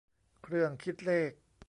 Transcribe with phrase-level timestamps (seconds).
[0.43, 1.31] เครื่องคิดเลข